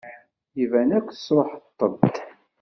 Iban 0.63 0.89
akk 0.97 1.07
tesṛuḥeḍ-tent. 1.09 2.15